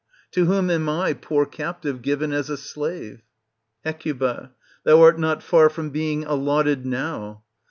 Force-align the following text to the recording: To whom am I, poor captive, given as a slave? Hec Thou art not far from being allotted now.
To 0.31 0.45
whom 0.45 0.71
am 0.71 0.89
I, 0.89 1.13
poor 1.13 1.45
captive, 1.45 2.01
given 2.01 2.33
as 2.33 2.49
a 2.49 2.57
slave? 2.57 3.21
Hec 3.85 4.01
Thou 4.01 4.49
art 4.87 5.19
not 5.19 5.43
far 5.43 5.69
from 5.69 5.91
being 5.91 6.23
allotted 6.25 6.87
now. 6.87 7.43